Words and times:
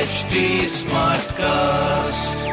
HD 0.00 0.36
cast 1.32 2.50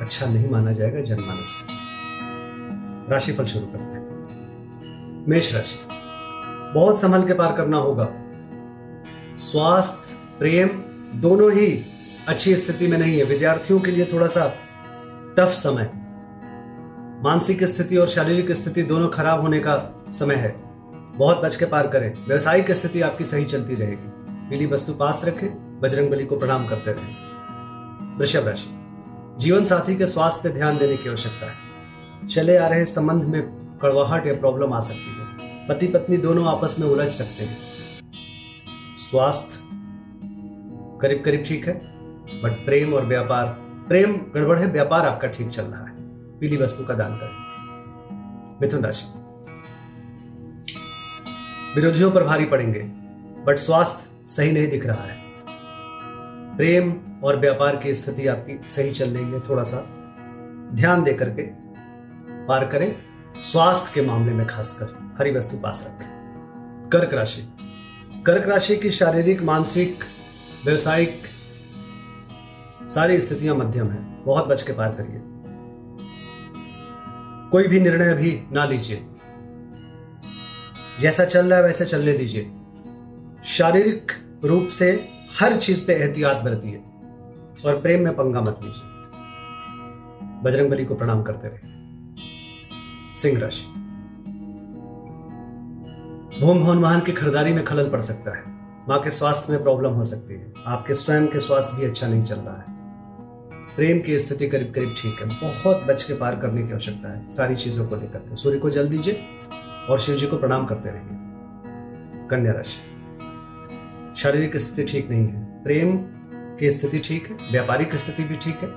अच्छा 0.00 0.26
नहीं 0.26 0.48
माना 0.50 0.72
जाएगा 0.72 1.00
जनमानस 1.00 1.54
राशिफल 3.10 3.44
शुरू 3.44 3.66
करते 3.66 3.84
हैं। 3.84 5.24
मेष 5.28 5.54
राशि। 5.54 5.78
बहुत 6.74 7.00
संभल 7.00 7.26
के 7.26 7.34
पार 7.34 7.52
करना 7.56 7.76
होगा। 7.76 8.08
स्वास्थ्य, 9.36 10.16
प्रेम 10.38 10.68
दोनों 11.20 11.52
ही 11.52 11.84
अच्छी 12.28 12.56
स्थिति 12.56 12.86
में 12.86 12.98
नहीं 12.98 13.18
है। 13.18 13.24
विद्यार्थियों 13.24 13.80
के 13.80 13.90
लिए 13.90 14.04
थोड़ा 14.12 14.26
सा 14.26 14.46
टफ 15.38 15.52
समय। 15.52 15.90
मानसिक 17.24 17.64
स्थिति 17.64 17.96
और 17.96 18.08
शारीरिक 18.08 18.52
स्थिति 18.52 18.82
दोनों 18.82 19.08
खराब 19.08 19.40
होने 19.40 19.60
का 19.60 19.76
समय 20.12 20.34
है। 20.34 20.63
बहुत 21.14 21.38
बच 21.38 21.56
के 21.56 21.64
पार 21.64 21.86
करें। 21.86 22.14
व्यवसायिक 22.28 22.70
स्थिति 22.70 23.00
आपकी 23.00 23.24
सही 23.24 23.44
चलती 23.44 23.74
रहेगी। 23.74 24.10
पीली 24.50 24.66
वस्तु 24.66 24.92
पास 24.92 25.22
रखें, 25.24 25.80
बजरंग 25.80 26.10
बली 26.10 26.24
को 26.24 26.36
प्रणाम 26.36 26.66
करते 26.66 26.92
रहें। 26.92 28.18
वृषभ 28.18 28.48
राशि। 28.48 28.80
जीवन 29.38 29.64
साथी 29.64 29.96
के 29.96 30.06
स्वास्थ्य 30.06 30.48
पर 30.48 30.54
ध्यान 30.54 30.78
देने 30.78 30.96
की 30.96 31.08
आवश्यकता 31.08 31.46
है। 31.46 31.64
चले 32.28 32.56
आ 32.56 32.68
रहे 32.68 32.84
संबंध 32.84 33.24
में 33.24 33.42
कड़वाहट 33.82 34.26
या 34.26 34.34
प्रॉब्लम 34.34 34.72
आ 34.72 34.80
सकती 34.80 35.16
है। 35.18 35.24
पति 35.68 35.86
पत्नी 35.86 36.16
दोनों 36.16 36.46
आपस 36.46 36.76
में 36.80 36.88
उलझ 36.88 37.12
सकते 37.12 37.44
हैं। 37.44 37.58
स्वास्थ्य 39.10 39.58
करीब 41.02 41.22
करीब 41.24 41.44
ठीक 41.46 41.68
है, 41.68 41.74
बट 42.42 42.64
प्रेम 42.64 42.94
और 42.94 43.06
व्यापार, 43.06 43.46
प्रेम 43.88 44.12
गड़बड़ 44.12 44.58
है, 44.58 44.66
व्यापार 44.66 45.08
आपका 45.08 45.28
ठीक 45.28 45.48
चल 45.48 45.62
रहा 45.62 45.84
है। 45.84 45.94
पीली 46.38 46.56
वस्तु 46.56 46.84
का 46.84 46.94
दान 46.94 47.16
करें। 47.16 47.44
मिथुन 48.62 48.84
राशि। 48.84 49.23
विरोधियों 51.74 52.10
पर 52.10 52.24
भारी 52.24 52.44
पड़ेंगे 52.44 52.80
बट 53.44 53.56
स्वास्थ्य 53.56 54.28
सही 54.28 54.52
नहीं 54.52 54.68
दिख 54.68 54.86
रहा 54.86 55.02
है। 55.02 55.16
प्रेम 56.56 56.94
और 57.24 57.38
व्यापार 57.40 57.76
की 57.76 57.94
स्थिति 57.94 58.26
आपकी 58.26 58.68
सही 58.68 58.90
चल 58.90 59.10
रही 59.10 59.24
है 59.24 59.40
थोड़ा 59.40 59.62
सा 59.62 59.78
ध्यान 60.74 61.02
दे 61.02 61.12
करके 61.12 61.42
पार 62.46 62.66
करें, 62.66 62.96
स्वास्थ्य 63.42 63.90
के 63.94 64.06
मामले 64.06 64.32
में 64.32 64.46
खासकर 64.46 65.14
हरी 65.18 65.32
वस्तु 65.32 65.56
पास 65.56 65.84
रखें। 65.86 66.88
कर्क 66.92 67.14
राशि। 67.14 67.42
कर्क 68.26 68.48
राशि 68.48 68.76
की 68.76 68.90
शारीरिक, 68.90 69.42
मानसिक, 69.42 70.04
व्यवसायिक 70.64 71.22
सारी 72.90 73.20
स्थितियाँ 73.20 73.54
मध्यम 73.56 73.90
है, 73.90 74.24
बहुत 74.24 74.46
बच 74.46 74.62
के 74.62 74.72
पार 74.72 74.96
करिए। 75.00 75.20
कोई 77.50 77.68
भी 77.68 77.80
निर्णय 77.80 78.08
अभी 78.08 78.42
ना 78.52 78.64
लीजिए। 78.64 79.06
जैसा 81.00 81.24
चल 81.24 81.46
रहा 81.46 81.58
है 81.58 81.64
वैसे 81.64 81.84
चलने 81.84 82.12
दीजिए। 82.12 82.50
शारीरिक 83.44 84.12
रूप 84.44 84.68
से 84.68 85.08
हर 85.40 85.56
चीज़ 85.56 85.86
पे 85.86 85.92
एहतियात 85.92 86.36
बरतिए 86.36 86.82
और 87.66 87.80
प्रेम 87.80 88.04
में 88.04 88.12
पंगा 88.12 88.40
मत 88.40 88.58
लीजिए। 88.62 88.90
बजरंग 90.42 90.70
बली 90.70 90.84
को 90.84 90.94
प्रणाम 90.94 91.22
करते 91.22 91.48
रहे 91.48 91.72
सिंह 93.16 93.40
राशि। 93.40 93.64
भूम 96.40 96.60
भवन 96.60 96.78
वाहन 96.78 97.00
की 97.00 97.12
खरीदारी 97.12 97.52
में 97.52 97.64
खलल 97.64 97.88
पड़ 97.88 98.00
सकता 98.00 98.36
है। 98.36 98.42
माँ 98.88 99.00
के 99.00 99.10
स्वास्थ्य 99.10 99.52
में 99.52 99.62
प्रॉब्लम 99.62 99.90
हो 99.90 100.04
सकती 100.04 100.34
है। 100.34 100.52
आपके 100.66 100.94
स्वयं 100.94 101.26
के 101.26 101.40
स्वास्थ्य 101.40 101.76
भी 101.76 101.86
अच्छा 101.86 102.06
नहीं 102.06 102.24
चल 102.24 102.34
रहा 102.34 102.56
है। 102.56 102.64
प्रेम 103.76 104.00
की 104.00 104.18
स्थिति 104.18 104.48
करीब 104.48 104.72
करीब 104.74 104.94
ठीक 105.02 105.20
है। 105.20 105.28
बहुत 105.28 105.84
बच 105.84 106.02
के 106.02 106.14
पार 106.14 106.36
करने 106.36 106.62
की 106.62 106.72
आवश्यकता 106.72 107.08
है। 107.08 107.30
सारी 107.30 107.56
चीज़ों 107.56 107.86
को 107.86 107.96
लेकर 107.96 108.36
सूर्य 108.36 108.58
को 108.58 108.70
जल 108.70 108.88
दीजिए। 108.88 109.24
और 109.90 109.98
शिव 110.00 110.16
जी 110.16 110.26
को 110.26 110.36
प्रणाम 110.36 110.66
करते 110.66 110.90
रहिए 110.90 111.08
कन्या 112.28 112.52
राशि। 112.52 112.94
शारीरिक 114.22 114.56
स्थिति 114.56 114.92
ठीक 114.92 115.10
नहीं 115.10 115.28
है। 115.28 115.62
प्रेम 115.62 115.98
की 116.58 116.70
स्थिति 116.70 116.98
ठीक 116.98 117.26
है, 117.26 117.36
व्यापारिक 117.50 117.96
स्थिति 117.96 118.24
भी 118.24 118.36
ठीक 118.36 118.58
है। 118.58 118.68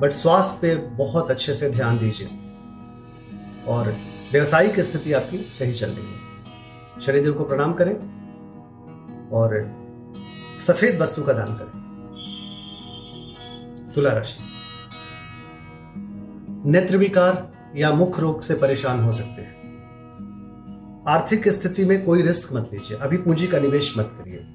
बट 0.00 0.10
स्वास्थ्य 0.10 0.58
पे 0.62 0.86
बहुत 0.86 1.30
अच्छे 1.30 1.54
से 1.54 1.70
ध्यान 1.70 1.98
दीजिए। 1.98 2.28
और 3.68 3.96
व्यवसायिक 4.32 4.80
स्थिति 4.80 5.12
आपकी 5.12 5.50
सही 5.52 5.74
चल 5.74 5.90
रही 5.90 6.06
है। 6.06 6.26
शनिदेव 7.02 7.32
को 7.32 7.44
प्रणाम 7.44 7.72
करें 7.72 7.94
और 9.30 9.76
सफ़ेद 10.58 11.00
वस्तु 11.00 11.22
का 11.22 11.32
दान 11.32 11.46
करें। 11.46 11.86
तुला 13.94 14.12
राशि। 14.12 14.38
नेत्र 16.70 16.96
विकार 16.96 17.52
या 17.76 17.90
मुख 17.90 18.20
रोग 18.20 18.40
से 18.40 18.54
परेशान 18.54 19.04
हो 19.04 19.12
सकते 19.12 19.42
हैं। 19.42 19.65
आर्थिक 21.08 21.48
स्थिति 21.48 21.84
में 21.84 22.04
कोई 22.04 22.22
रिस्क 22.22 22.52
मत 22.52 22.70
लीजिए। 22.72 22.96
अभी 22.96 23.16
पूंजी 23.16 23.46
का 23.46 23.58
निवेश 23.58 23.98
मत 23.98 24.12
करिए। 24.18 24.46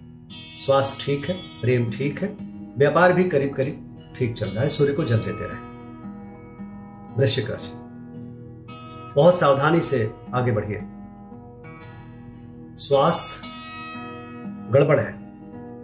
स्वास्थ्य 0.65 1.03
ठीक 1.05 1.25
है, 1.25 1.35
प्रेम 1.61 1.91
ठीक 1.91 2.21
है, 2.21 2.37
व्यापार 2.77 3.13
भी 3.13 3.23
करीब 3.23 3.53
करीब 3.53 4.13
ठीक 4.17 4.37
चल 4.37 4.45
रहा 4.45 4.63
है, 4.63 4.69
सूर्य 4.69 4.93
को 4.93 5.03
जल 5.03 5.17
देते 5.17 5.47
रहे। 5.47 5.71
वृश्चिक 7.19 7.51
राशि। 7.51 7.71
बहुत 9.15 9.39
सावधानी 9.39 9.79
से 9.79 10.13
आगे 10.33 10.51
बढ़िए। 10.51 10.81
स्वास्थ्य 12.75 13.47
गड़बड़ 14.71 14.99
है। 14.99 15.15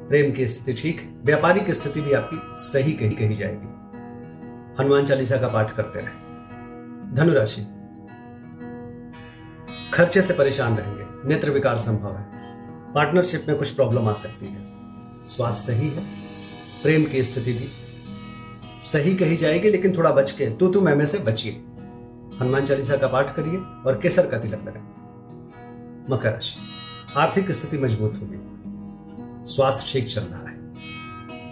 प्रेम 0.07 0.33
की 0.33 0.47
स्थिति 0.47 0.81
ठीक, 0.81 1.21
व्यापारिक 1.23 1.71
स्थिति 1.71 2.01
भी 2.01 2.11
आपकी 2.11 2.39
सही 2.57 2.93
कही 2.93 3.11
कही 3.11 3.35
जाएगी। 3.35 3.67
हनुमान 4.79 5.05
चालीसा 5.05 5.37
का 5.37 5.47
पाठ 5.47 5.75
करते 5.75 5.99
रहे। 5.99 7.15
धनुराशि 7.15 7.61
खर्चे 9.93 10.21
से 10.21 10.33
परेशान 10.33 10.77
रहेंगे। 10.77 11.27
नेत्र 11.27 11.49
विकार 11.49 11.77
संभव 11.77 12.17
है। 12.17 12.25
पार्टनरशिप 12.93 13.45
में 13.47 13.57
कुछ 13.57 13.69
प्रॉब्लम 13.69 14.09
आ 14.09 14.13
सकती 14.13 14.45
है। 14.45 14.57
स्वास्थ्य 15.27 15.73
सही 15.73 15.89
है। 15.89 16.05
प्रेम 16.83 17.05
की 17.05 17.23
स्थिति 17.23 17.53
भी 17.53 17.69
सही 18.81 19.15
कही 19.15 19.37
जाएगी, 19.37 19.69
लेकिन 19.69 19.97
थोड़ा 19.97 20.11
बच 20.11 20.31
के 20.31 20.45
तू 20.45 20.67
तू 20.67 20.81
मैं 20.81 21.05
से 21.05 21.19
बचिए। 21.19 21.51
हनुमान 22.41 22.65
चालीसा 22.65 22.97
का 22.97 23.07
पाठ 23.07 23.35
करिए 23.35 23.57
और 23.57 23.99
केसर 24.03 24.27
का 24.27 24.39
तिलक 24.39 24.61
लगाए। 24.67 24.83
मकर 26.09 26.31
राशि। 26.31 26.57
आर्थिक 27.17 27.51
स्थिति 27.51 27.77
मज़बूत 27.77 28.13
होगी। 28.15 28.37
स्वास्थ्य 29.51 29.93
ठीक 29.93 30.13
चल 30.13 30.21
रहा 30.21 30.39
है। 30.39 30.57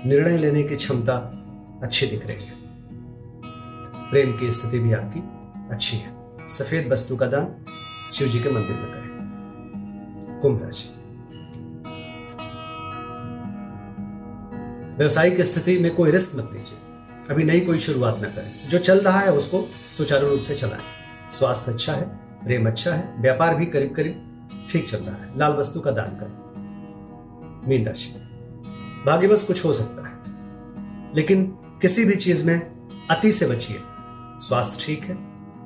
निर्णय 0.10 0.38
लेने 0.38 0.64
की 0.64 0.76
क्षमता 0.76 1.42
अच्छी 1.84 2.08
दिख 2.08 2.28
रही 2.28 2.44
है। 2.44 2.54
प्रेम 4.12 4.38
की 4.38 4.52
स्थिति 4.52 4.80
भी 4.80 4.94
आपकी 4.94 5.20
अच्छी 5.76 5.98
है। 5.98 6.16
सफ़ेद 6.50 6.92
वस्तु 6.92 7.18
का 7.18 7.26
दान 7.26 7.66
शिव 8.14 8.28
जी 8.28 8.40
के 8.40 8.50
मंदिर 8.50 8.72
में 8.72 8.86
करें। 8.86 9.06
कुंभ 10.42 10.64
राशि। 10.64 10.90
व्यवसायिक 14.98 15.42
स्थिति 15.42 15.80
में 15.80 15.96
कोई 15.96 16.12
रिस्क 16.12 16.36
मत 16.36 16.50
लीजिए। 16.54 16.78
अभी 17.30 17.44
नई 17.44 17.60
कोई 17.60 17.80
शुरुआत 17.80 18.18
न 18.20 18.22
करें। 18.22 18.70
जो 18.70 18.78
चल 18.80 19.02
रहा 19.02 19.20
है 19.20 19.34
उसको 19.34 19.70
सुचारू 19.98 20.30
रूप 20.30 20.40
से 20.40 20.56
चलाएँ। 20.56 20.82
स्वास्थ्य 21.32 21.72
अच्छा 21.72 21.94
है, 21.94 22.02
प्रेम 22.46 22.68
अच्छा 22.68 22.94
है, 22.94 23.22
व्यापार 23.22 23.56
भी 23.56 23.66
करीब 23.66 23.96
करीब 23.96 24.32
ठीक 24.72 24.90
चल 24.90 24.98
रहा 24.98 25.16
है। 25.16 25.38
लाल 25.38 25.52
वस्तु 25.52 25.80
का 25.80 25.92
दान 25.92 26.06
करें। 26.06 26.46
मीन 27.70 27.86
राशि। 27.86 28.12
भाग्य 29.06 29.28
बस 29.28 29.44
कुछ 29.44 29.66
हो 29.66 29.74
सकता 29.74 30.08
है। 30.08 30.16
लेकिन 31.16 31.46
किसी 31.82 32.06
भी 32.06 32.16
चीज़ 32.16 32.48
में 32.48 32.88
अति 33.12 33.32
से 33.32 33.48
बचिए। 33.48 33.80
स्वास्थ्य 34.40 34.84
ठीक 34.86 35.04
है 35.04 35.25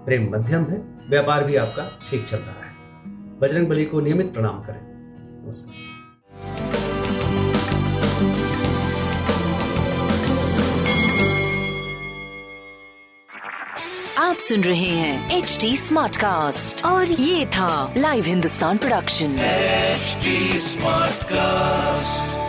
प्रेम 0.10 0.30
मध्यम 0.32 0.64
है 0.64 0.78
व्यापार 1.10 1.44
भी 1.44 1.56
आपका 1.56 2.00
ठीक 2.10 2.26
चल 2.30 2.38
रहा 2.38 2.64
है। 2.66 2.72
बजरंग 3.40 3.68
बली 3.68 3.86
को 3.86 4.00
नियमित 4.00 4.34
प्रणाम 4.34 4.60
करें। 4.60 4.82
नमस्कार। 5.46 5.98
आप 14.18 14.36
सुन 14.36 14.62
रहे 14.62 14.90
हैं 14.90 15.38
एच 15.38 15.58
डी 15.62 15.78
स्मार्ट 15.78 16.18
कास्ट 16.18 16.86
और 16.86 17.12
ये 17.12 17.46
था 17.46 17.94
live 17.98 18.24
Hindustan 18.24 18.78
production 18.78 19.38
smart 20.60 21.24
cast 21.24 22.49